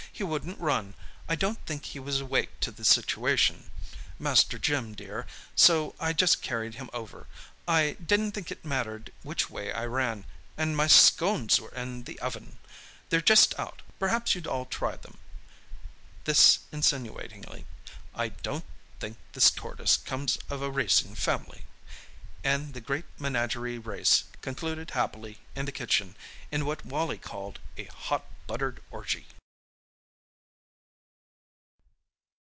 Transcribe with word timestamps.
"He 0.13 0.23
wouldn't 0.25 0.59
run. 0.59 0.93
I 1.27 1.33
don't 1.33 1.59
think 1.65 1.83
he 1.83 1.99
was 1.99 2.19
awake 2.21 2.59
to 2.59 2.69
the 2.69 2.85
situation, 2.85 3.71
Master 4.19 4.59
Jim, 4.59 4.93
dear, 4.93 5.25
so 5.55 5.95
I 5.99 6.13
just 6.13 6.43
carried 6.43 6.75
him 6.75 6.91
over—I 6.93 7.93
didn't 7.93 8.33
think 8.33 8.51
it 8.51 8.63
mattered 8.63 9.11
which 9.23 9.49
way 9.49 9.73
I 9.73 9.85
ran—and 9.85 10.77
my 10.77 10.85
scones 10.85 11.59
were 11.59 11.73
in 11.73 12.03
the 12.03 12.19
oven! 12.19 12.59
They're 13.09 13.19
just 13.21 13.57
out—perhaps 13.59 14.35
you'd 14.35 14.45
all 14.45 14.67
try 14.67 14.95
them?"—this 14.97 16.59
insinuatingly. 16.71 17.65
"I 18.13 18.29
don't 18.29 18.65
think 18.99 19.17
this 19.33 19.49
tortoise 19.49 19.97
comes 19.97 20.37
of 20.51 20.61
a 20.61 20.69
racing 20.69 21.15
family!"—and 21.15 22.75
the 22.75 22.81
great 22.81 23.05
menagerie 23.17 23.79
race 23.79 24.25
concluded 24.41 24.91
happily 24.91 25.39
in 25.55 25.65
the 25.65 25.71
kitchen 25.71 26.15
in 26.51 26.63
what 26.67 26.85
Wally 26.85 27.17
called 27.17 27.57
"a 27.75 27.85
hot 27.85 28.25
buttered 28.45 28.83
orgy." 28.91 29.25